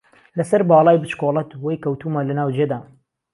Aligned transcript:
له 0.37 0.43
سهر 0.49 0.61
باڵای 0.69 1.01
بچکۆلهت 1.01 1.49
وهی 1.63 1.77
کهوتوومه 1.83 2.21
له 2.27 2.33
ناو 2.39 2.53
جێدام 2.57 2.83